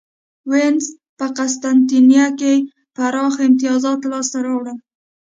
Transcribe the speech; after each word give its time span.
وینز 0.51 0.85
په 1.17 1.25
قسطنطنیه 1.37 2.27
کې 2.39 2.53
پراخ 2.95 3.33
امیتازات 3.45 4.01
لاسته 4.11 4.37
راوړل. 4.45 4.77